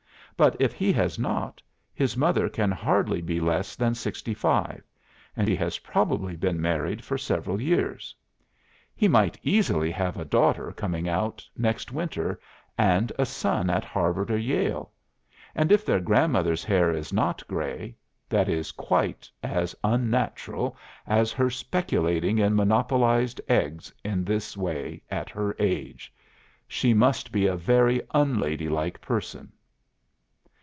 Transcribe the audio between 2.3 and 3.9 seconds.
can hardly be less